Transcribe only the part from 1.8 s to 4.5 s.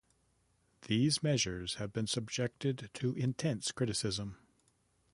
been subjected to intense criticism.